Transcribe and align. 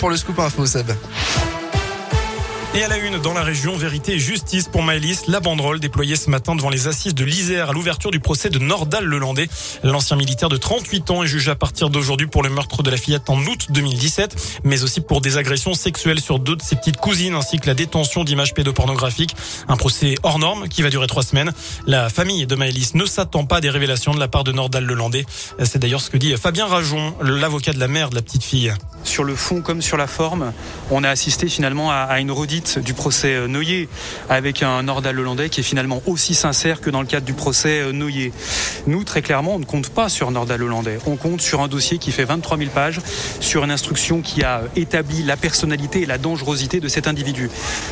Pour 0.00 0.10
le 0.10 0.16
scoop 0.16 0.38
info, 0.38 0.64
Seb. 0.64 0.92
Et 2.76 2.84
à 2.84 2.88
la 2.88 2.98
une, 2.98 3.18
dans 3.18 3.32
la 3.32 3.42
région, 3.42 3.76
vérité 3.76 4.12
et 4.12 4.18
justice 4.20 4.68
pour 4.68 4.84
Maëlys, 4.84 5.26
la 5.26 5.40
banderole 5.40 5.80
déployée 5.80 6.14
ce 6.14 6.30
matin 6.30 6.54
devant 6.54 6.70
les 6.70 6.86
assises 6.86 7.16
de 7.16 7.24
l'Isère 7.24 7.70
à 7.70 7.72
l'ouverture 7.72 8.12
du 8.12 8.20
procès 8.20 8.48
de 8.48 8.60
Nordal 8.60 9.04
Lelandais. 9.04 9.48
L'ancien 9.82 10.16
militaire 10.16 10.48
de 10.48 10.56
38 10.56 11.10
ans 11.10 11.24
est 11.24 11.26
jugé 11.26 11.50
à 11.50 11.56
partir 11.56 11.90
d'aujourd'hui 11.90 12.28
pour 12.28 12.44
le 12.44 12.48
meurtre 12.48 12.84
de 12.84 12.90
la 12.92 12.96
fillette 12.96 13.28
en 13.28 13.40
août 13.40 13.66
2017, 13.70 14.60
mais 14.62 14.84
aussi 14.84 15.00
pour 15.00 15.20
des 15.20 15.36
agressions 15.36 15.74
sexuelles 15.74 16.20
sur 16.20 16.38
deux 16.38 16.54
de 16.54 16.62
ses 16.62 16.76
petites 16.76 16.98
cousines 16.98 17.34
ainsi 17.34 17.58
que 17.58 17.66
la 17.66 17.74
détention 17.74 18.22
d'images 18.22 18.54
pédopornographiques. 18.54 19.34
Un 19.66 19.76
procès 19.76 20.14
hors 20.22 20.38
norme 20.38 20.68
qui 20.68 20.82
va 20.82 20.90
durer 20.90 21.08
trois 21.08 21.24
semaines. 21.24 21.50
La 21.88 22.08
famille 22.08 22.46
de 22.46 22.54
Maëlys 22.54 22.94
ne 22.94 23.04
s'attend 23.04 23.46
pas 23.46 23.56
à 23.56 23.60
des 23.60 23.70
révélations 23.70 24.14
de 24.14 24.20
la 24.20 24.28
part 24.28 24.44
de 24.44 24.52
Nordal 24.52 24.84
Lelandais. 24.84 25.26
C'est 25.64 25.80
d'ailleurs 25.80 26.02
ce 26.02 26.10
que 26.10 26.18
dit 26.18 26.36
Fabien 26.36 26.66
Rajon, 26.66 27.16
l'avocat 27.20 27.72
de 27.72 27.80
la 27.80 27.88
mère 27.88 28.10
de 28.10 28.14
la 28.14 28.22
petite 28.22 28.44
fille. 28.44 28.72
Sur 29.18 29.24
le 29.24 29.34
fond 29.34 29.62
comme 29.62 29.82
sur 29.82 29.96
la 29.96 30.06
forme, 30.06 30.52
on 30.92 31.02
a 31.02 31.10
assisté 31.10 31.48
finalement 31.48 31.90
à, 31.90 32.20
une 32.20 32.30
redite 32.30 32.78
du 32.78 32.94
procès 32.94 33.34
euh, 33.34 33.48
Noyer 33.48 33.88
avec 34.30 34.62
un 34.62 34.84
Nordal 34.84 35.18
hollandais 35.18 35.48
qui 35.48 35.58
est 35.58 35.64
finalement 35.64 36.00
aussi 36.06 36.36
sincère 36.36 36.80
que 36.80 36.88
dans 36.88 37.00
le 37.00 37.08
cadre 37.08 37.26
du 37.26 37.32
procès 37.32 37.80
euh, 37.80 37.90
Noyer. 37.90 38.32
Nous, 38.86 39.02
très 39.02 39.20
clairement, 39.20 39.56
on 39.56 39.58
ne 39.58 39.64
compte 39.64 39.88
pas 39.88 40.08
sur 40.08 40.30
Nordal 40.30 40.62
hollandais. 40.62 41.00
On 41.04 41.16
compte 41.16 41.40
sur 41.40 41.62
un 41.62 41.66
dossier 41.66 41.98
qui 41.98 42.12
fait 42.12 42.22
23 42.22 42.58
000 42.58 42.70
pages, 42.70 43.00
sur 43.40 43.64
une 43.64 43.72
instruction 43.72 44.22
qui 44.22 44.44
a 44.44 44.62
établi 44.76 45.24
la 45.24 45.36
personnalité 45.36 46.02
et 46.02 46.06
la 46.06 46.18
dangerosité 46.18 46.78
de 46.78 46.86
cet 46.86 47.08
individu. 47.08 47.50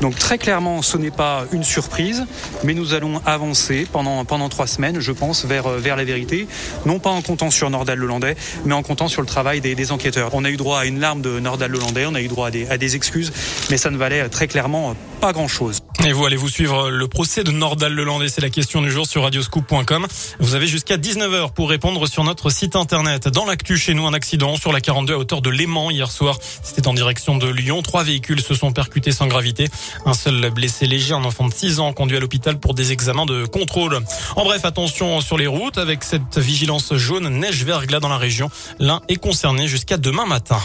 Donc 0.00 0.14
très 0.14 0.38
clairement, 0.38 0.82
ce 0.82 0.98
n'est 0.98 1.10
pas 1.10 1.46
une 1.50 1.64
surprise, 1.64 2.26
mais 2.62 2.74
nous 2.74 2.94
allons 2.94 3.20
avancer 3.26 3.88
pendant, 3.90 4.24
pendant 4.24 4.48
trois 4.48 4.68
semaines, 4.68 5.00
je 5.00 5.10
pense, 5.10 5.46
vers, 5.46 5.66
euh, 5.66 5.78
vers 5.78 5.96
la 5.96 6.04
vérité. 6.04 6.46
Non 6.86 7.00
pas 7.00 7.10
en 7.10 7.22
comptant 7.22 7.50
sur 7.50 7.68
Nordal 7.70 8.04
hollandais, 8.04 8.36
mais 8.64 8.74
en 8.74 8.84
comptant 8.84 9.08
sur 9.08 9.20
le 9.20 9.26
travail 9.26 9.60
des, 9.60 9.74
des 9.74 9.90
enquêteurs. 9.90 10.30
On 10.34 10.44
a 10.44 10.50
eu 10.50 10.56
droit 10.56 10.78
à 10.78 10.84
une 10.84 11.07
larme 11.08 11.22
de 11.22 11.40
Nordal 11.40 11.74
hollandais, 11.74 12.04
on 12.04 12.14
a 12.14 12.20
eu 12.20 12.28
droit 12.28 12.48
à 12.48 12.50
des, 12.50 12.66
à 12.68 12.76
des 12.76 12.94
excuses, 12.94 13.32
mais 13.70 13.78
ça 13.78 13.88
ne 13.88 13.96
valait 13.96 14.28
très 14.28 14.46
clairement 14.46 14.94
pas 15.22 15.32
grand-chose. 15.32 15.80
Et 16.06 16.12
vous 16.12 16.26
allez 16.26 16.36
vous 16.36 16.50
suivre 16.50 16.90
le 16.90 17.08
procès 17.08 17.44
de 17.44 17.50
Nordal 17.50 17.94
Lelandais, 17.94 18.28
c'est 18.28 18.42
la 18.42 18.50
question 18.50 18.82
du 18.82 18.90
jour 18.90 19.06
sur 19.06 19.22
radioscoop.com. 19.22 20.06
Vous 20.38 20.54
avez 20.54 20.66
jusqu'à 20.66 20.98
19h 20.98 21.52
pour 21.52 21.70
répondre 21.70 22.06
sur 22.06 22.24
notre 22.24 22.50
site 22.50 22.76
internet. 22.76 23.26
Dans 23.26 23.46
l'actu 23.46 23.78
chez 23.78 23.94
nous, 23.94 24.06
un 24.06 24.12
accident 24.12 24.56
sur 24.56 24.70
la 24.70 24.82
42 24.82 25.14
à 25.14 25.18
hauteur 25.18 25.40
de 25.40 25.48
Léman 25.48 25.90
hier 25.90 26.10
soir. 26.10 26.38
C'était 26.62 26.86
en 26.86 26.94
direction 26.94 27.36
de 27.36 27.48
Lyon. 27.48 27.82
Trois 27.82 28.04
véhicules 28.04 28.42
se 28.42 28.54
sont 28.54 28.70
percutés 28.70 29.10
sans 29.10 29.26
gravité. 29.26 29.68
Un 30.04 30.14
seul 30.14 30.50
blessé 30.50 30.86
léger, 30.86 31.14
un 31.14 31.24
enfant 31.24 31.48
de 31.48 31.54
6 31.54 31.80
ans 31.80 31.92
conduit 31.94 32.18
à 32.18 32.20
l'hôpital 32.20 32.60
pour 32.60 32.74
des 32.74 32.92
examens 32.92 33.26
de 33.26 33.46
contrôle. 33.46 33.98
En 34.36 34.44
bref, 34.44 34.66
attention 34.66 35.20
sur 35.22 35.38
les 35.38 35.46
routes 35.46 35.78
avec 35.78 36.04
cette 36.04 36.38
vigilance 36.38 36.94
jaune 36.94 37.28
neige 37.28 37.64
verglas 37.64 38.00
dans 38.00 38.10
la 38.10 38.18
région. 38.18 38.50
L'un 38.78 39.00
est 39.08 39.16
concerné 39.16 39.66
jusqu'à 39.66 39.96
demain 39.96 40.26
matin. 40.26 40.60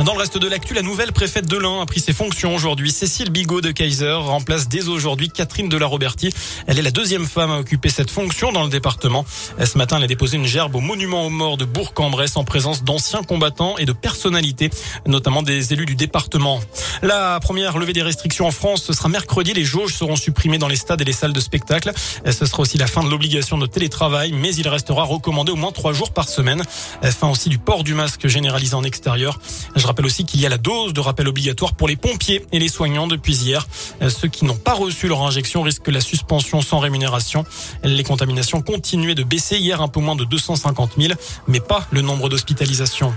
Dans 0.00 0.12
le 0.12 0.18
reste 0.18 0.38
de 0.38 0.48
l'actu, 0.48 0.74
la 0.74 0.82
nouvelle 0.82 1.12
préfète 1.12 1.48
de 1.48 1.56
l'Ain 1.56 1.80
a 1.80 1.86
pris 1.86 2.00
ses 2.00 2.12
fonctions 2.12 2.54
aujourd'hui. 2.54 2.90
Cécile 2.90 3.30
Bigot 3.30 3.60
de 3.60 3.70
Kaiser 3.70 4.12
remplace 4.12 4.68
dès 4.68 4.88
aujourd'hui 4.88 5.30
Catherine 5.30 5.68
de 5.68 5.76
la 5.76 5.86
Roberti. 5.86 6.30
Elle 6.66 6.80
est 6.80 6.82
la 6.82 6.90
deuxième 6.90 7.26
femme 7.26 7.52
à 7.52 7.58
occuper 7.58 7.88
cette 7.88 8.10
fonction 8.10 8.50
dans 8.50 8.64
le 8.64 8.68
département. 8.68 9.24
Ce 9.64 9.78
matin, 9.78 9.98
elle 9.98 10.04
a 10.04 10.06
déposé 10.08 10.36
une 10.36 10.46
gerbe 10.46 10.74
au 10.74 10.80
monument 10.80 11.24
aux 11.24 11.30
morts 11.30 11.56
de 11.56 11.64
Bourg-en-Bresse 11.64 12.36
en 12.36 12.42
présence 12.42 12.82
d'anciens 12.82 13.22
combattants 13.22 13.78
et 13.78 13.84
de 13.84 13.92
personnalités, 13.92 14.68
notamment 15.06 15.42
des 15.42 15.72
élus 15.72 15.86
du 15.86 15.94
département. 15.94 16.60
La 17.02 17.38
première 17.40 17.78
levée 17.78 17.92
des 17.92 18.02
restrictions 18.02 18.48
en 18.48 18.50
France, 18.50 18.82
ce 18.82 18.92
sera 18.92 19.08
mercredi. 19.08 19.54
Les 19.54 19.64
jauges 19.64 19.94
seront 19.94 20.16
supprimées 20.16 20.58
dans 20.58 20.68
les 20.68 20.76
stades 20.76 21.00
et 21.00 21.04
les 21.04 21.12
salles 21.12 21.32
de 21.32 21.40
spectacle. 21.40 21.92
Ce 22.26 22.46
sera 22.46 22.60
aussi 22.60 22.78
la 22.78 22.88
fin 22.88 23.04
de 23.04 23.08
l'obligation 23.08 23.58
de 23.58 23.66
télétravail, 23.66 24.32
mais 24.32 24.54
il 24.56 24.68
restera 24.68 25.04
recommandé 25.04 25.52
au 25.52 25.56
moins 25.56 25.72
trois 25.72 25.92
jours 25.92 26.12
par 26.12 26.28
semaine. 26.28 26.64
Fin 27.02 27.30
aussi 27.30 27.48
du 27.48 27.58
port 27.58 27.84
du 27.84 27.94
masque 27.94 28.26
généralisé 28.26 28.74
en 28.74 28.82
extérieur. 28.82 29.38
Je 29.84 29.86
rappelle 29.86 30.06
aussi 30.06 30.24
qu'il 30.24 30.40
y 30.40 30.46
a 30.46 30.48
la 30.48 30.56
dose 30.56 30.94
de 30.94 31.00
rappel 31.00 31.28
obligatoire 31.28 31.74
pour 31.74 31.88
les 31.88 31.96
pompiers 31.96 32.46
et 32.52 32.58
les 32.58 32.68
soignants 32.68 33.06
depuis 33.06 33.36
hier. 33.36 33.68
Euh, 34.00 34.08
ceux 34.08 34.28
qui 34.28 34.46
n'ont 34.46 34.56
pas 34.56 34.72
reçu 34.72 35.08
leur 35.08 35.20
injection 35.20 35.60
risquent 35.60 35.88
la 35.88 36.00
suspension 36.00 36.62
sans 36.62 36.78
rémunération. 36.78 37.44
Les 37.82 38.02
contaminations 38.02 38.62
continuaient 38.62 39.14
de 39.14 39.24
baisser 39.24 39.58
hier 39.58 39.82
un 39.82 39.88
peu 39.88 40.00
moins 40.00 40.16
de 40.16 40.24
250 40.24 40.92
000, 40.98 41.12
mais 41.48 41.60
pas 41.60 41.86
le 41.90 42.00
nombre 42.00 42.30
d'hospitalisations. 42.30 43.12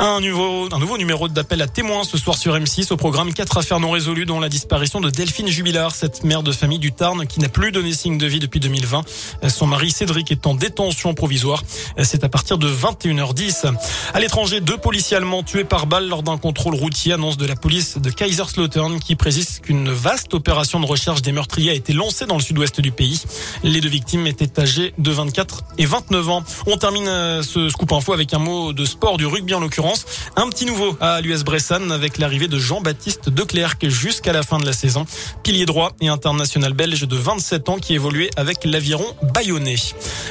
Un 0.00 0.20
nouveau, 0.20 0.98
numéro 0.98 1.28
d'appel 1.28 1.62
à 1.62 1.68
témoins 1.68 2.02
ce 2.02 2.18
soir 2.18 2.36
sur 2.36 2.52
M6 2.56 2.92
au 2.92 2.96
programme 2.96 3.32
4 3.32 3.58
affaires 3.58 3.78
non 3.78 3.92
résolues 3.92 4.26
dont 4.26 4.40
la 4.40 4.48
disparition 4.48 5.00
de 5.00 5.10
Delphine 5.10 5.46
Jubilard, 5.46 5.94
cette 5.94 6.24
mère 6.24 6.42
de 6.42 6.50
famille 6.50 6.80
du 6.80 6.90
Tarn 6.90 7.28
qui 7.28 7.38
n'a 7.38 7.48
plus 7.48 7.70
donné 7.70 7.92
signe 7.92 8.18
de 8.18 8.26
vie 8.26 8.40
depuis 8.40 8.58
2020. 8.58 9.04
Son 9.46 9.68
mari 9.68 9.92
Cédric 9.92 10.32
est 10.32 10.48
en 10.48 10.56
détention 10.56 11.14
provisoire. 11.14 11.62
C'est 12.02 12.24
à 12.24 12.28
partir 12.28 12.58
de 12.58 12.68
21h10. 12.68 13.72
À 14.14 14.18
l'étranger, 14.18 14.60
deux 14.60 14.78
policiers 14.78 15.16
allemands 15.16 15.44
tués 15.44 15.62
par 15.62 15.86
balle 15.86 16.07
lors 16.08 16.22
d'un 16.22 16.38
contrôle 16.38 16.74
routier, 16.74 17.12
annonce 17.12 17.36
de 17.36 17.46
la 17.46 17.54
police 17.54 17.98
de 17.98 18.10
Kaiserslautern 18.10 18.98
qui 18.98 19.14
précise 19.14 19.60
qu'une 19.60 19.90
vaste 19.90 20.34
opération 20.34 20.80
de 20.80 20.86
recherche 20.86 21.22
des 21.22 21.32
meurtriers 21.32 21.70
a 21.70 21.74
été 21.74 21.92
lancée 21.92 22.26
dans 22.26 22.36
le 22.36 22.42
sud-ouest 22.42 22.80
du 22.80 22.90
pays. 22.90 23.22
Les 23.62 23.80
deux 23.80 23.88
victimes 23.88 24.26
étaient 24.26 24.60
âgées 24.60 24.94
de 24.98 25.10
24 25.10 25.64
et 25.78 25.86
29 25.86 26.28
ans. 26.30 26.42
On 26.66 26.76
termine 26.76 27.06
euh, 27.06 27.42
ce 27.42 27.68
scoop 27.68 27.92
info 27.92 28.12
avec 28.12 28.32
un 28.34 28.38
mot 28.38 28.72
de 28.72 28.84
sport, 28.84 29.18
du 29.18 29.26
rugby 29.26 29.54
en 29.54 29.60
l'occurrence. 29.60 30.06
Un 30.36 30.48
petit 30.48 30.64
nouveau 30.64 30.96
à 31.00 31.20
l'US 31.20 31.44
Bressan 31.44 31.90
avec 31.90 32.18
l'arrivée 32.18 32.48
de 32.48 32.58
Jean-Baptiste 32.58 33.28
Declercq 33.28 33.88
jusqu'à 33.88 34.32
la 34.32 34.42
fin 34.42 34.58
de 34.58 34.66
la 34.66 34.72
saison. 34.72 35.04
Pilier 35.42 35.66
droit 35.66 35.92
et 36.00 36.08
international 36.08 36.72
belge 36.72 37.06
de 37.06 37.16
27 37.16 37.68
ans 37.68 37.76
qui 37.76 37.94
évoluait 37.94 38.30
avec 38.36 38.64
l'aviron 38.64 39.06
bayonnais. 39.34 39.76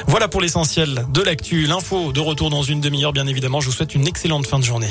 Voilà 0.06 0.28
pour 0.28 0.40
l'essentiel 0.40 1.06
de 1.12 1.22
l'actu. 1.22 1.66
L'info 1.66 2.12
de 2.12 2.20
retour 2.20 2.50
dans 2.50 2.62
une 2.62 2.80
demi-heure, 2.80 3.12
bien 3.12 3.26
évidemment. 3.26 3.60
Je 3.60 3.66
vous 3.66 3.72
souhaite 3.72 3.94
une 3.94 4.06
excellente 4.06 4.46
fin 4.46 4.58
de 4.58 4.64
journée. 4.64 4.88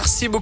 Merci 0.00 0.28
beaucoup. 0.28 0.38